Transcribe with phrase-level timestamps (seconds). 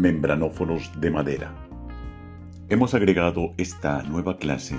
[0.00, 1.54] membranófonos de madera.
[2.70, 4.74] Hemos agregado esta nueva clase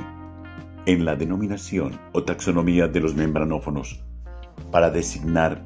[0.88, 4.04] en la denominación o taxonomía de los membranófonos
[4.72, 5.64] para designar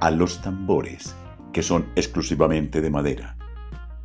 [0.00, 1.16] a los tambores
[1.52, 3.36] que son exclusivamente de madera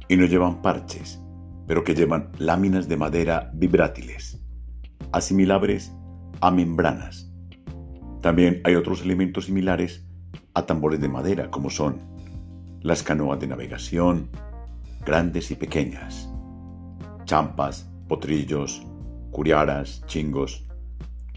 [0.08, 1.22] y no llevan parches,
[1.68, 4.42] pero que llevan láminas de madera vibrátiles,
[5.12, 5.94] asimilables
[6.42, 7.32] a membranas.
[8.22, 10.08] También hay otros elementos similares
[10.56, 12.00] a tambores de madera, como son
[12.82, 14.30] las canoas de navegación,
[15.08, 16.28] grandes y pequeñas,
[17.24, 18.86] champas, potrillos,
[19.32, 20.68] curiaras, chingos,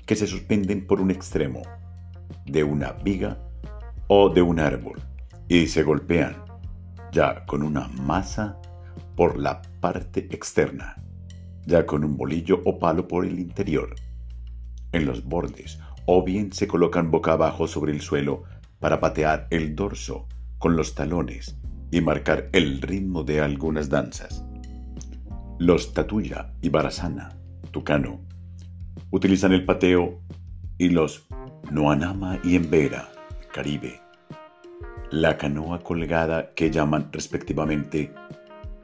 [0.07, 1.63] que se suspenden por un extremo
[2.47, 3.39] de una viga
[4.09, 5.01] o de un árbol
[5.47, 6.35] y se golpean
[7.13, 8.59] ya con una masa
[9.15, 11.01] por la parte externa,
[11.65, 13.95] ya con un bolillo o palo por el interior,
[14.91, 18.43] en los bordes, o bien se colocan boca abajo sobre el suelo
[18.81, 20.27] para patear el dorso
[20.59, 21.60] con los talones
[21.91, 24.45] y marcar el ritmo de algunas danzas.
[25.59, 27.37] Los tatuya y barasana,
[27.71, 28.21] tucano,
[29.11, 30.21] utilizan el pateo
[30.79, 31.27] y los
[31.71, 33.09] noanama y embera,
[33.53, 34.01] caribe,
[35.11, 38.13] la canoa colgada que llaman respectivamente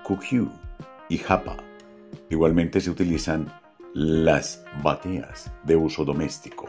[0.04, 0.50] kukyu
[1.08, 1.56] y japa.
[2.30, 3.52] Igualmente se utilizan
[3.94, 6.68] las bateas de uso doméstico,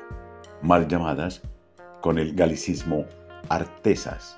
[0.61, 1.41] mal llamadas
[2.01, 3.05] con el galicismo
[3.49, 4.36] artesas,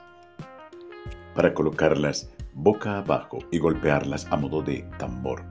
[1.39, 5.41] para colocarlas boca abajo y golpearlas a modo de tambor.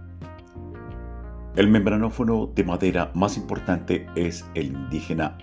[1.56, 5.38] El membranófono de madera más importante es el indígena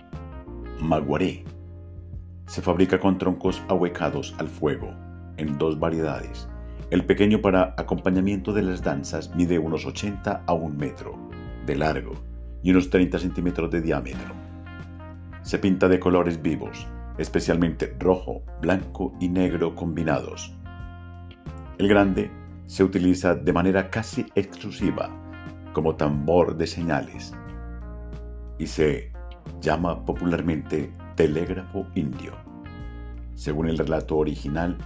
[0.80, 1.42] maguaré.
[2.46, 4.94] Se fabrica con troncos ahuecados al fuego,
[5.36, 6.48] en dos variedades.
[6.90, 11.18] El pequeño para acompañamiento de las danzas mide unos 80 a 1 metro
[11.66, 12.12] de largo
[12.62, 14.32] y unos 30 centímetros de diámetro.
[15.42, 16.86] Se pinta de colores vivos,
[17.18, 20.54] especialmente rojo, blanco y negro combinados.
[21.78, 22.30] El grande
[22.66, 25.10] se utiliza de manera casi exclusiva
[25.72, 27.34] como tambor de señales
[28.58, 29.12] y se
[29.60, 32.32] llama popularmente telégrafo indio,
[33.34, 34.78] según el relato original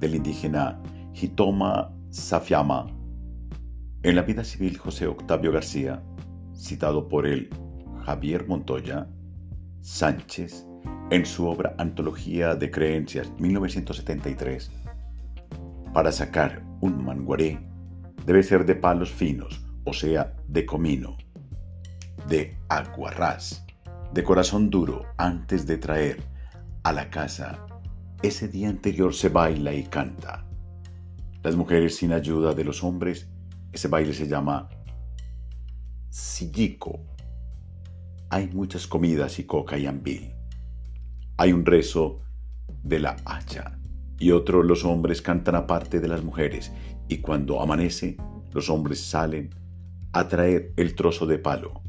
[0.00, 0.80] del indígena
[1.12, 2.86] Hitoma Safiama.
[4.02, 6.02] En la vida civil José Octavio García,
[6.54, 7.50] citado por él
[8.04, 9.08] Javier Montoya,
[9.80, 10.67] Sánchez
[11.10, 14.70] en su obra Antología de Creencias 1973,
[15.94, 17.58] para sacar un manguaré
[18.26, 21.16] debe ser de palos finos, o sea, de comino,
[22.28, 23.64] de aguarrás,
[24.12, 26.22] de corazón duro antes de traer
[26.82, 27.66] a la casa.
[28.22, 30.46] Ese día anterior se baila y canta.
[31.42, 33.30] Las mujeres sin ayuda de los hombres,
[33.72, 34.68] ese baile se llama
[36.10, 37.00] sillico.
[38.28, 40.37] Hay muchas comidas y coca y ambil.
[41.40, 42.18] Hay un rezo
[42.82, 43.78] de la hacha
[44.18, 46.72] y otro los hombres cantan aparte de las mujeres
[47.06, 48.16] y cuando amanece
[48.52, 49.50] los hombres salen
[50.12, 51.80] a traer el trozo de palo.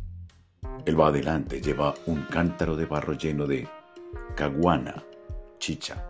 [0.85, 3.67] Él va adelante, lleva un cántaro de barro lleno de
[4.35, 5.03] caguana,
[5.57, 6.05] chicha,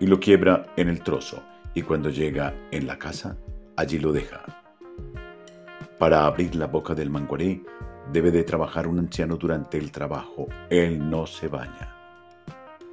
[0.00, 1.40] y lo quiebra en el trozo
[1.72, 3.38] y cuando llega en la casa,
[3.76, 4.42] allí lo deja.
[6.00, 7.62] Para abrir la boca del manguaré
[8.12, 11.93] debe de trabajar un anciano durante el trabajo, él no se baña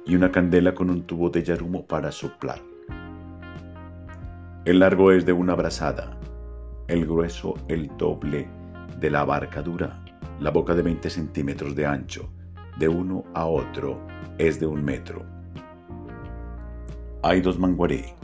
[0.04, 2.60] y una candela con un tubo de yarumo para soplar.
[4.64, 6.18] El largo es de una brazada,
[6.88, 8.48] el grueso el doble
[8.98, 10.04] de la abarcadura,
[10.40, 12.28] la boca de 20 centímetros de ancho,
[12.78, 14.00] de uno a otro
[14.38, 15.24] es de un metro.
[17.22, 18.14] Hay dos manguaré,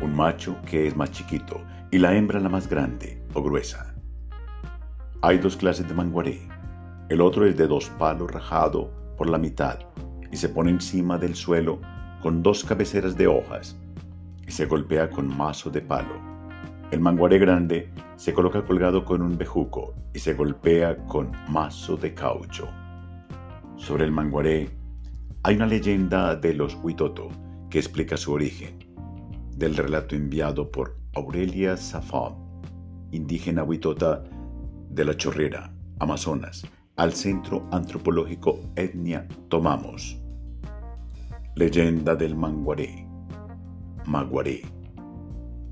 [0.00, 1.60] un macho que es más chiquito
[1.90, 3.94] y la hembra la más grande o gruesa.
[5.22, 6.40] Hay dos clases de manguaré,
[7.08, 9.80] el otro es de dos palos rajado por la mitad
[10.30, 11.80] y se pone encima del suelo
[12.22, 13.76] con dos cabeceras de hojas
[14.46, 16.14] y se golpea con mazo de palo.
[16.90, 22.14] El manguaré grande se coloca colgado con un bejuco y se golpea con mazo de
[22.14, 22.68] caucho.
[23.76, 24.70] Sobre el manguaré
[25.42, 27.28] hay una leyenda de los Huitoto
[27.70, 28.78] que explica su origen,
[29.56, 32.34] del relato enviado por Aurelia Safam,
[33.12, 34.24] indígena Huitota
[34.90, 36.66] de la Chorrera, Amazonas,
[36.96, 40.19] al Centro Antropológico Etnia Tomamos.
[41.56, 43.06] Leyenda del Manguaré.
[44.06, 44.62] Maguaré.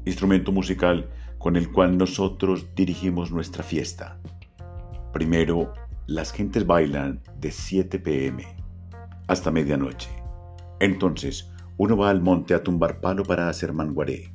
[0.05, 1.09] Instrumento musical
[1.39, 4.19] con el cual nosotros dirigimos nuestra fiesta.
[5.13, 5.73] Primero,
[6.07, 8.45] las gentes bailan de 7 pm
[9.29, 10.11] hasta medianoche.
[10.81, 14.33] Entonces, uno va al monte a tumbar palo para hacer manguaré.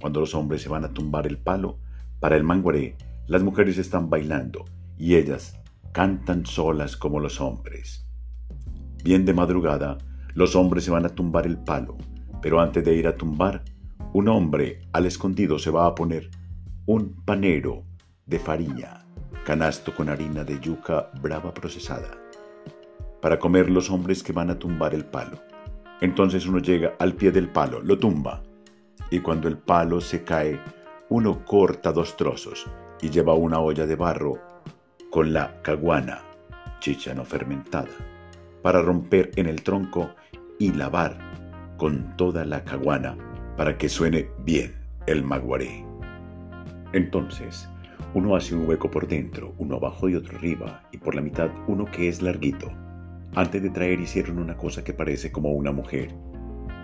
[0.00, 1.80] Cuando los hombres se van a tumbar el palo
[2.20, 2.96] para el manguaré,
[3.26, 4.64] las mujeres están bailando
[4.96, 5.58] y ellas
[5.92, 8.06] cantan solas como los hombres.
[9.02, 9.98] Bien de madrugada,
[10.36, 11.96] los hombres se van a tumbar el palo,
[12.42, 13.64] pero antes de ir a tumbar,
[14.12, 16.30] un hombre al escondido se va a poner
[16.84, 17.84] un panero
[18.26, 19.06] de farina,
[19.46, 22.10] canasto con harina de yuca brava procesada,
[23.22, 25.42] para comer los hombres que van a tumbar el palo.
[26.02, 28.42] Entonces uno llega al pie del palo, lo tumba,
[29.10, 30.60] y cuando el palo se cae,
[31.08, 32.66] uno corta dos trozos
[33.00, 34.38] y lleva una olla de barro
[35.10, 36.20] con la caguana,
[36.80, 37.88] chicha no fermentada,
[38.62, 40.10] para romper en el tronco
[40.58, 41.18] y lavar
[41.76, 43.16] con toda la caguana
[43.56, 44.74] para que suene bien
[45.06, 45.84] el maguaré.
[46.92, 47.68] Entonces,
[48.14, 51.50] uno hace un hueco por dentro, uno abajo y otro arriba, y por la mitad
[51.66, 52.70] uno que es larguito.
[53.34, 56.14] Antes de traer hicieron una cosa que parece como una mujer.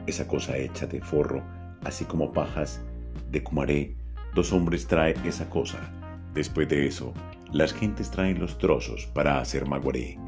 [0.07, 1.43] Esa cosa hecha de forro,
[1.85, 2.83] así como pajas
[3.31, 3.97] de cumaré,
[4.35, 5.79] dos hombres traen esa cosa.
[6.35, 7.15] Después de eso,
[7.53, 10.19] las gentes traen los trozos para hacer maguaré.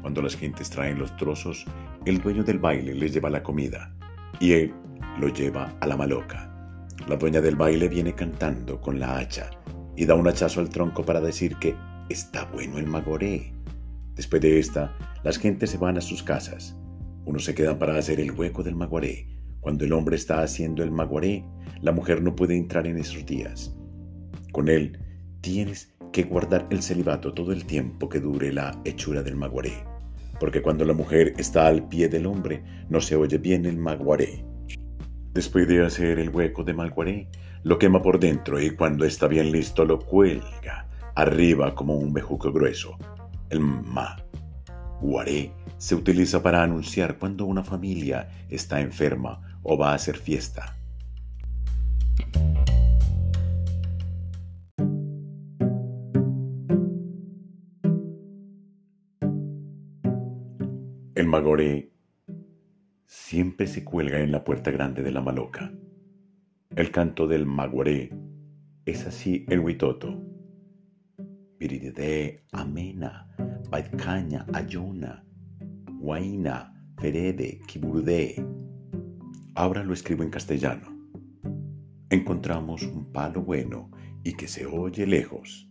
[0.00, 1.66] Cuando las gentes traen los trozos,
[2.06, 3.94] el dueño del baile les lleva la comida
[4.40, 4.74] y él
[5.18, 6.46] lo lleva a la maloca.
[7.08, 9.50] La dueña del baile viene cantando con la hacha
[9.96, 11.74] y da un hachazo al tronco para decir que
[12.08, 13.52] está bueno el magoré.
[14.14, 16.76] Después de esta, las gentes se van a sus casas.
[17.24, 19.26] Unos se quedan para hacer el hueco del maguaré.
[19.60, 21.44] Cuando el hombre está haciendo el maguaré,
[21.82, 23.76] la mujer no puede entrar en esos días.
[24.52, 24.98] Con él
[25.42, 29.84] tienes que guardar el celibato todo el tiempo que dure la hechura del maguaré,
[30.40, 34.44] porque cuando la mujer está al pie del hombre no se oye bien el maguaré.
[35.32, 37.28] Después de hacer el hueco de maguaré,
[37.62, 42.50] lo quema por dentro y cuando está bien listo lo cuelga arriba como un bejuco
[42.50, 42.96] grueso.
[43.50, 50.16] El maguaré se utiliza para anunciar cuando una familia está enferma o va a hacer
[50.16, 50.76] fiesta.
[61.20, 61.92] El magoré
[63.04, 65.70] siempre se cuelga en la puerta grande de la maloca.
[66.74, 68.10] El canto del maguaré
[68.86, 70.18] es así el huitoto.
[71.58, 73.28] Viridide, amena,
[73.68, 75.22] baitcaña, ayuna,
[75.98, 78.42] guaina, ferede, kiburudé.
[79.56, 80.88] Ahora lo escribo en castellano.
[82.08, 83.90] Encontramos un palo bueno
[84.24, 85.68] y que se oye lejos.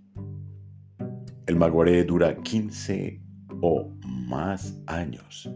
[1.47, 3.19] El maguaré dura 15
[3.61, 3.98] o
[4.29, 5.49] más años.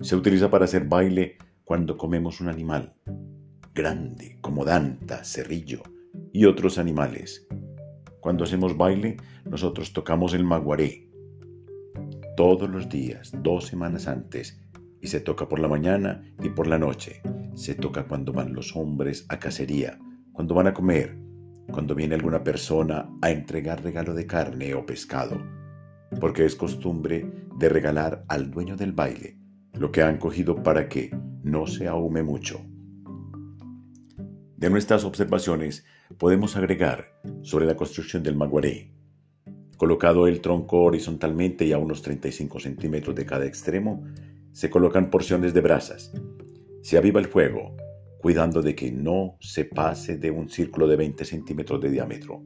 [0.00, 2.94] Se utiliza para hacer baile cuando comemos un animal
[3.74, 5.82] grande como danta, cerrillo
[6.32, 7.46] y otros animales.
[8.20, 11.08] Cuando hacemos baile, nosotros tocamos el maguaré
[12.36, 14.62] todos los días, dos semanas antes,
[15.00, 17.20] y se toca por la mañana y por la noche.
[17.54, 19.98] Se toca cuando van los hombres a cacería,
[20.32, 21.18] cuando van a comer,
[21.70, 25.59] cuando viene alguna persona a entregar regalo de carne o pescado
[26.18, 29.40] porque es costumbre de regalar al dueño del baile
[29.74, 31.10] lo que han cogido para que
[31.42, 32.60] no se ahume mucho.
[34.56, 35.86] De nuestras observaciones
[36.18, 38.92] podemos agregar sobre la construcción del maguaré.
[39.78, 44.04] Colocado el tronco horizontalmente y a unos 35 centímetros de cada extremo,
[44.52, 46.12] se colocan porciones de brasas.
[46.82, 47.74] Se aviva el fuego,
[48.20, 52.42] cuidando de que no se pase de un círculo de 20 centímetros de diámetro.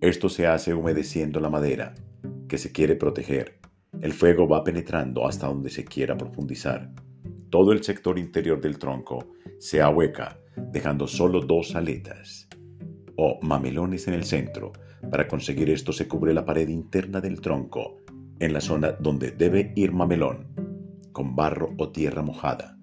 [0.00, 1.94] Esto se hace humedeciendo la madera
[2.48, 3.60] que se quiere proteger.
[4.00, 6.90] El fuego va penetrando hasta donde se quiera profundizar.
[7.50, 12.48] Todo el sector interior del tronco se ahueca, dejando solo dos aletas
[13.16, 14.72] o mamelones en el centro.
[15.10, 17.98] Para conseguir esto se cubre la pared interna del tronco,
[18.38, 20.46] en la zona donde debe ir mamelón,
[21.12, 22.78] con barro o tierra mojada.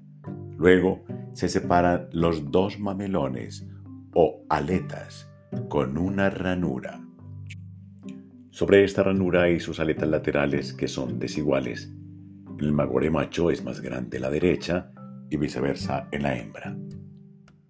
[0.58, 3.68] Luego se separan los dos mamelones
[4.14, 5.30] o aletas
[5.70, 7.05] con una ranura.
[8.56, 11.92] Sobre esta ranura hay sus aletas laterales que son desiguales.
[12.58, 14.94] El magore macho es más grande en la derecha
[15.30, 16.74] y viceversa en la hembra.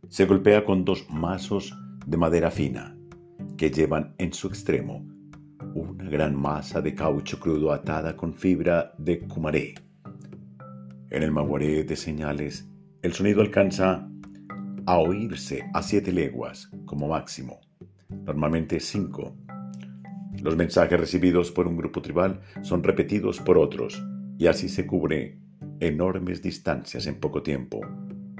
[0.09, 1.75] Se golpea con dos mazos
[2.05, 2.95] de madera fina
[3.57, 5.03] que llevan en su extremo
[5.73, 9.73] una gran masa de caucho crudo atada con fibra de cumaré.
[11.09, 12.69] En el maguaré de señales,
[13.01, 14.07] el sonido alcanza
[14.85, 17.59] a oírse a siete leguas como máximo,
[18.27, 19.35] normalmente cinco
[20.41, 24.03] los mensajes recibidos por un grupo tribal son repetidos por otros
[24.37, 25.39] y así se cubre
[25.79, 27.81] enormes distancias en poco tiempo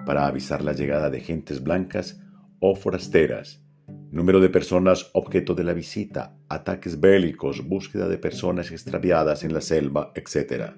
[0.06, 2.22] para avisar la llegada de gentes blancas
[2.60, 3.64] o forasteras,
[4.12, 9.62] número de personas objeto de la visita, ataques bélicos, búsqueda de personas extraviadas en la
[9.62, 10.74] selva, etc.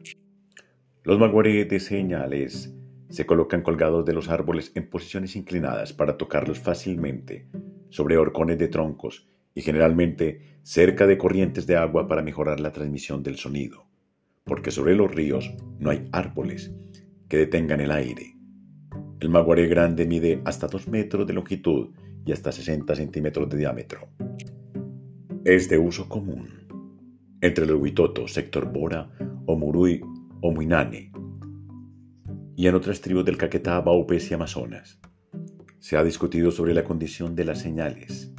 [1.03, 2.73] Los maguaré de señales
[3.09, 7.47] se colocan colgados de los árboles en posiciones inclinadas para tocarlos fácilmente
[7.89, 13.23] sobre horcones de troncos y generalmente cerca de corrientes de agua para mejorar la transmisión
[13.23, 13.87] del sonido,
[14.43, 16.75] porque sobre los ríos no hay árboles
[17.27, 18.35] que detengan el aire.
[19.19, 21.89] El maguaré grande mide hasta 2 metros de longitud
[22.23, 24.09] y hasta 60 centímetros de diámetro.
[25.43, 26.67] Es de uso común
[27.41, 29.09] entre el Huitoto, sector Bora,
[29.47, 30.01] Omurui
[30.41, 31.11] o Muinani
[32.55, 34.99] y en otras tribus del Caquetá, Baupés y Amazonas.
[35.79, 38.35] Se ha discutido sobre la condición de las señales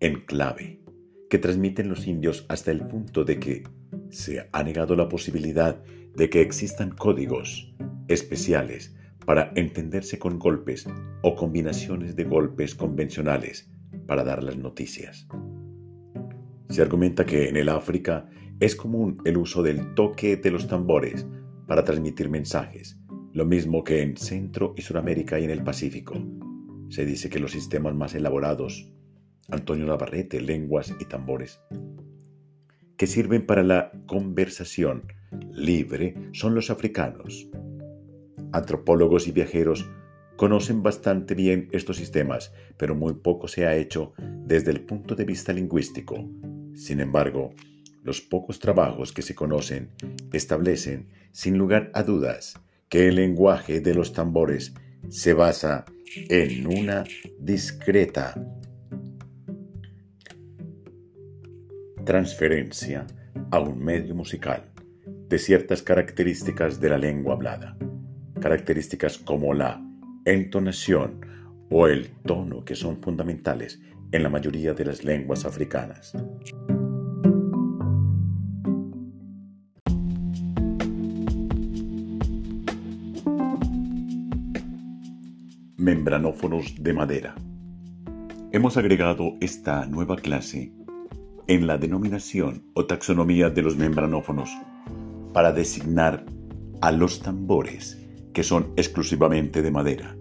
[0.00, 0.80] en clave
[1.28, 3.62] que transmiten los indios hasta el punto de que
[4.08, 5.82] se ha negado la posibilidad
[6.16, 7.72] de que existan códigos
[8.08, 10.88] especiales para entenderse con golpes
[11.22, 13.70] o combinaciones de golpes convencionales
[14.06, 15.28] para dar las noticias.
[16.70, 18.28] Se argumenta que en el África
[18.58, 21.26] es común el uso del toque de los tambores
[21.66, 22.98] para transmitir mensajes,
[23.32, 26.14] lo mismo que en Centro y Sudamérica y en el Pacífico.
[26.88, 28.92] Se dice que los sistemas más elaborados,
[29.50, 31.60] Antonio Navarrete, lenguas y tambores,
[32.96, 35.04] que sirven para la conversación
[35.52, 37.48] libre son los africanos.
[38.52, 39.88] Antropólogos y viajeros
[40.36, 45.24] conocen bastante bien estos sistemas, pero muy poco se ha hecho desde el punto de
[45.24, 46.28] vista lingüístico.
[46.74, 47.50] Sin embargo,
[48.02, 49.90] los pocos trabajos que se conocen
[50.32, 54.74] establecen, sin lugar a dudas, que el lenguaje de los tambores
[55.08, 55.84] se basa
[56.28, 57.04] en una
[57.38, 58.34] discreta
[62.04, 63.06] transferencia
[63.50, 64.64] a un medio musical
[65.28, 67.76] de ciertas características de la lengua hablada,
[68.40, 69.82] características como la
[70.24, 71.20] entonación
[71.70, 73.80] o el tono que son fundamentales
[74.12, 76.14] en la mayoría de las lenguas africanas.
[85.80, 87.34] membranófonos de madera.
[88.52, 90.72] Hemos agregado esta nueva clase
[91.50, 94.48] en la denominación o taxonomía de los membranófonos
[95.32, 96.24] para designar
[96.80, 98.00] a los tambores
[98.32, 100.16] que son exclusivamente de madera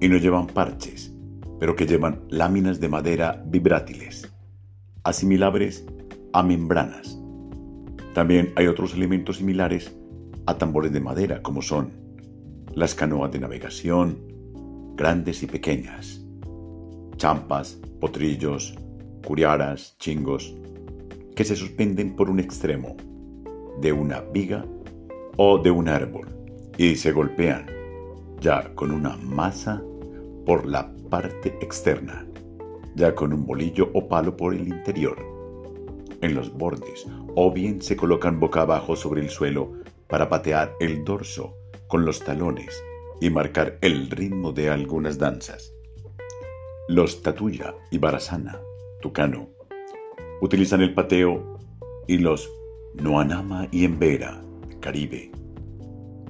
[0.00, 1.12] y no llevan parches,
[1.60, 4.32] pero que llevan láminas de madera vibrátiles,
[5.04, 5.84] asimilables
[6.32, 7.20] a membranas.
[8.14, 9.94] También hay otros elementos similares
[10.46, 11.90] a tambores de madera, como son
[12.74, 14.16] las canoas de navegación,
[14.96, 16.24] grandes y pequeñas,
[17.18, 18.74] champas, potrillos,
[19.26, 20.54] curiaras, chingos,
[21.34, 22.96] que se suspenden por un extremo
[23.80, 24.64] de una viga
[25.36, 26.28] o de un árbol
[26.78, 27.66] y se golpean
[28.40, 29.82] ya con una masa
[30.46, 32.24] por la parte externa,
[32.94, 35.18] ya con un bolillo o palo por el interior,
[36.20, 37.04] en los bordes,
[37.34, 39.72] o bien se colocan boca abajo sobre el suelo
[40.06, 41.52] para patear el dorso
[41.88, 42.80] con los talones
[43.20, 45.72] y marcar el ritmo de algunas danzas.
[46.88, 48.60] Los Tatuya y Barasana,
[50.40, 51.58] Utilizan el pateo
[52.06, 52.48] y los
[52.94, 54.42] Noanama y Embera,
[54.80, 55.30] Caribe,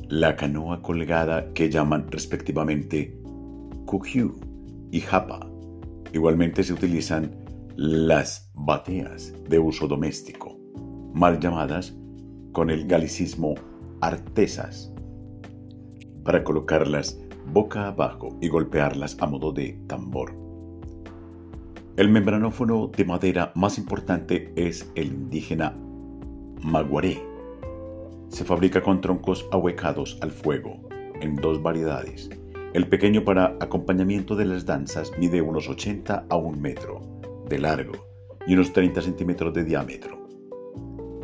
[0.09, 3.19] la canoa colgada que llaman respectivamente
[3.87, 4.41] Kukyu
[4.91, 5.49] y Japa.
[6.13, 7.37] Igualmente se utilizan
[7.77, 10.57] las bateas de uso doméstico,
[11.13, 11.97] mal llamadas
[12.53, 13.55] con el galicismo
[14.01, 14.93] artesas
[16.25, 17.19] para colocarlas
[17.53, 20.46] boca abajo y golpearlas a modo de tambor.
[21.97, 25.75] El membranófono de madera más importante es el indígena
[26.61, 27.23] maguaré.
[28.29, 30.79] Se fabrica con troncos ahuecados al fuego,
[31.23, 32.29] en dos variedades.
[32.75, 37.01] El pequeño para acompañamiento de las danzas mide unos 80 a 1 metro
[37.49, 37.95] de largo
[38.47, 40.29] y unos 30 centímetros de diámetro.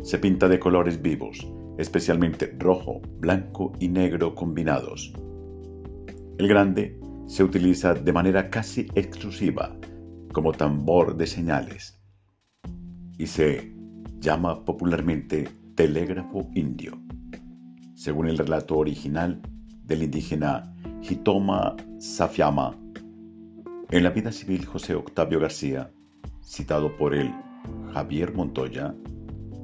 [0.01, 5.13] Se pinta de colores vivos, especialmente rojo, blanco y negro combinados.
[6.39, 9.77] El grande se utiliza de manera casi exclusiva
[10.33, 12.01] como tambor de señales
[13.17, 13.73] y se
[14.19, 16.99] llama popularmente telégrafo indio,
[17.95, 19.41] según el relato original
[19.85, 22.77] del indígena Hitoma Safiama.
[23.91, 25.91] En la vida civil José Octavio García,
[26.43, 27.31] citado por él
[27.93, 28.95] Javier Montoya,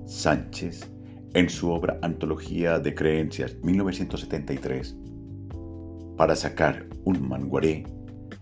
[0.06, 0.90] Sánchez
[1.34, 4.96] en su obra Antología de Creencias 1973,
[6.16, 7.84] para sacar un manguaré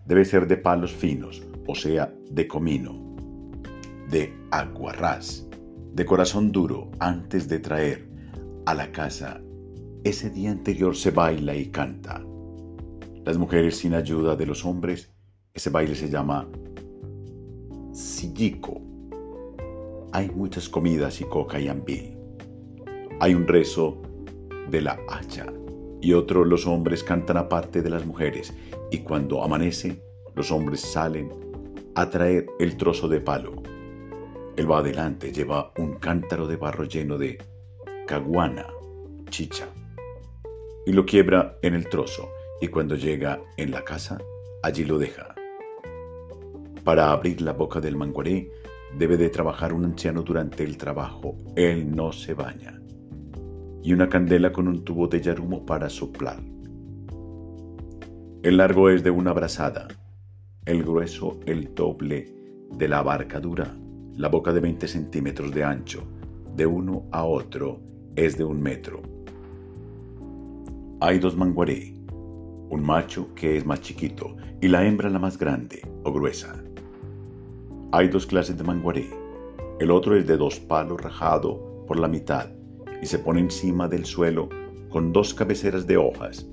[0.06, 3.16] debe ser de palos finos, o sea, de comino,
[4.10, 5.48] de aguarrás,
[5.94, 8.08] de corazón duro antes de traer
[8.66, 9.42] a la casa.
[10.04, 12.24] Ese día anterior se baila y canta.
[13.26, 15.12] Las mujeres sin ayuda de los hombres,
[15.54, 16.48] ese baile se llama
[17.92, 18.82] sillico.
[20.14, 22.18] Hay muchas comidas y coca y ambil.
[23.20, 24.02] Hay un rezo
[24.70, 25.48] de la hacha
[26.00, 28.54] y otro los hombres cantan aparte de las mujeres
[28.92, 30.02] y cuando amanece
[30.36, 31.47] los hombres salen
[31.98, 33.56] a traer el trozo de palo.
[34.56, 37.40] Él va adelante, lleva un cántaro de barro lleno de
[38.06, 38.68] caguana,
[39.32, 39.68] chicha,
[40.86, 42.30] y lo quiebra en el trozo
[42.62, 44.20] y cuando llega en la casa,
[44.62, 45.34] allí lo deja.
[46.84, 48.48] Para abrir la boca del manguaré
[48.96, 51.36] debe de trabajar un anciano durante el trabajo.
[51.56, 52.80] Él no se baña.
[53.82, 56.38] Y una candela con un tubo de yarumo para soplar.
[58.44, 59.88] El largo es de una brazada,
[60.68, 62.36] el grueso el doble
[62.78, 63.74] de la abarcadura,
[64.18, 66.04] la boca de 20 centímetros de ancho,
[66.58, 67.80] de uno a otro
[68.18, 69.02] es de un metro.
[71.00, 71.94] Hay dos manguaré,
[72.70, 76.62] un macho que es más chiquito y la hembra la más grande o gruesa.
[77.94, 79.10] Hay dos clases de manguaré.
[79.80, 82.50] El otro es de dos palos rajado por la mitad
[83.02, 84.50] y se pone encima del suelo
[84.90, 86.46] con dos cabeceras de hojas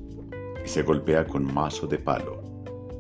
[0.65, 2.54] y se golpea con mazo de palo.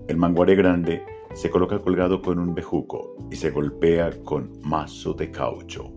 [0.06, 5.30] El manguaré grande se coloca colgado con un bejuco y se golpea con mazo de
[5.30, 5.94] caucho.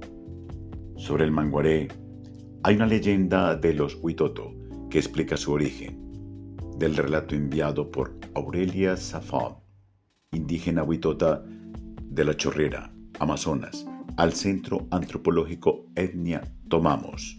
[0.95, 1.89] Sobre el manguaré
[2.63, 4.53] hay una leyenda de los Huitoto
[4.89, 9.57] que explica su origen, del relato enviado por Aurelia Safon,
[10.31, 13.85] indígena Huitota de la Chorrera, Amazonas,
[14.15, 17.37] al Centro Antropológico Etnia Tomamos.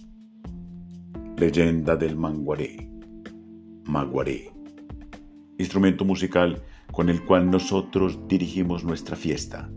[1.39, 2.91] Leyenda del Manguaré.
[3.85, 4.58] Maguaré.
[5.59, 6.62] Instrumento musical
[6.93, 9.69] con el cual nosotros dirigimos nuestra fiesta.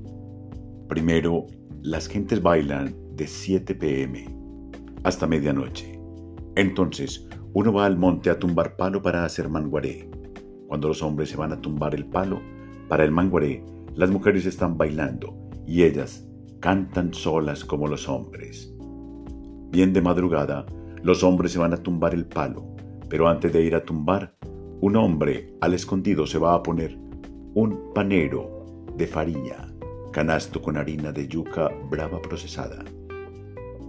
[0.87, 1.47] Primero,
[1.81, 4.25] las gentes bailan de 7 pm
[5.03, 5.99] hasta medianoche.
[6.55, 10.07] Entonces, uno va al monte a tumbar palo para hacer manguaré.
[10.67, 12.41] Cuando los hombres se van a tumbar el palo,
[12.87, 15.35] para el manguaré, las mujeres están bailando
[15.65, 16.27] y ellas
[16.59, 18.71] cantan solas como los hombres.
[19.71, 20.63] Bien de madrugada,
[21.01, 22.75] los hombres se van a tumbar el palo,
[23.09, 24.35] pero antes de ir a tumbar,
[24.81, 26.97] un hombre al escondido se va a poner
[27.53, 28.65] un panero
[28.97, 29.71] de farina,
[30.11, 32.83] canasto con harina de yuca brava procesada,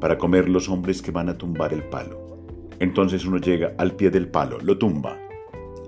[0.01, 2.45] para comer los hombres que van a tumbar el palo.
[2.79, 5.19] Entonces uno llega al pie del palo, lo tumba,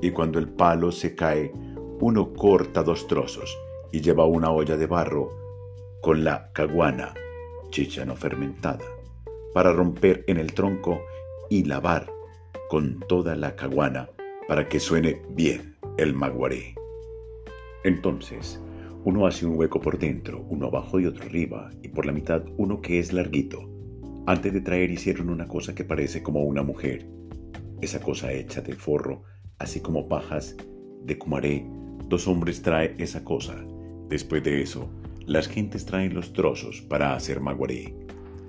[0.00, 1.52] y cuando el palo se cae,
[2.00, 3.54] uno corta dos trozos
[3.92, 5.28] y lleva una olla de barro
[6.00, 7.12] con la caguana,
[7.68, 8.84] chicha no fermentada,
[9.52, 11.02] para romper en el tronco
[11.50, 12.10] y lavar
[12.70, 14.08] con toda la caguana
[14.48, 16.74] para que suene bien el maguaré.
[17.84, 18.60] Entonces,
[19.04, 22.42] uno hace un hueco por dentro, uno abajo y otro arriba, y por la mitad
[22.56, 23.70] uno que es larguito.
[24.26, 27.06] Antes de traer hicieron una cosa que parece como una mujer.
[27.82, 29.22] Esa cosa hecha de forro,
[29.58, 30.56] así como pajas
[31.02, 31.66] de cumaré,
[32.08, 33.54] dos hombres traen esa cosa
[34.08, 34.88] Después de eso,
[35.26, 37.94] las gentes traen los trozos para hacer maguaré.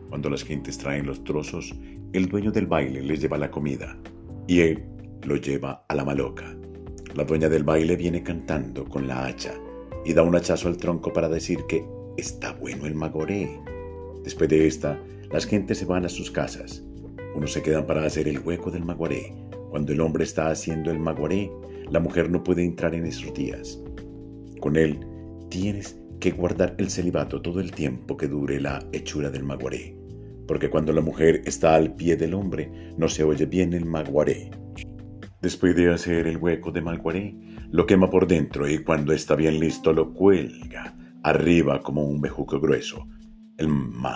[0.09, 1.73] Cuando las gentes traen los trozos,
[2.13, 3.97] el dueño del baile les lleva la comida
[4.47, 4.83] y él
[5.25, 6.55] lo lleva a la maloca.
[7.15, 9.53] La dueña del baile viene cantando con la hacha
[10.05, 11.85] y da un hachazo al tronco para decir que
[12.17, 13.59] está bueno el magoré.
[14.23, 14.99] Después de esta,
[15.31, 16.83] las gentes se van a sus casas.
[17.35, 19.33] Unos se quedan para hacer el hueco del maguaré.
[19.69, 21.51] Cuando el hombre está haciendo el maguaré,
[21.89, 23.81] la mujer no puede entrar en esos días.
[24.59, 24.99] Con él
[25.49, 29.95] tienes que guardar el celibato todo el tiempo que dure la hechura del maguaré,
[30.47, 34.49] porque cuando la mujer está al pie del hombre no se oye bien el maguaré.
[35.45, 37.35] Después de hacer el hueco de maguaré,
[37.69, 42.59] lo quema por dentro y cuando está bien listo lo cuelga arriba como un bejuco
[42.59, 43.07] grueso.
[43.55, 44.15] El maguaré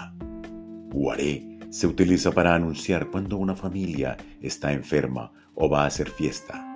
[1.70, 6.69] se utiliza para anunciar cuando una familia está enferma o va a hacer fiesta.